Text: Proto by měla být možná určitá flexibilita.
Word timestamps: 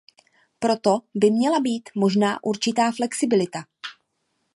Proto 0.59 0.99
by 1.15 1.31
měla 1.31 1.59
být 1.59 1.89
možná 1.95 2.43
určitá 2.43 2.91
flexibilita. 2.91 3.59